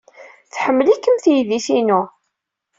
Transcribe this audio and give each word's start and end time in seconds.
Tḥemmel-ikem 0.53 1.15
teydit-inu. 1.23 2.01